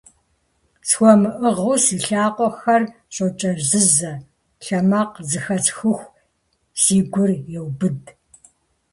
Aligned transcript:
СхуэмыӀыгъыу 0.87 1.75
си 1.83 1.95
лъакъуэхэр 2.05 2.83
щӀокӀэзызэ, 3.13 4.11
лъэмакъ 4.63 5.17
зэхэсхыху, 5.29 6.07
си 6.81 6.97
гур 7.11 7.31
еубыд. 7.57 7.99